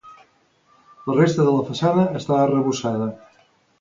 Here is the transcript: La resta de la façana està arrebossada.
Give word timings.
La 1.09 1.17
resta 1.19 1.45
de 1.49 1.53
la 1.57 1.67
façana 1.67 2.07
està 2.21 2.39
arrebossada. 2.47 3.11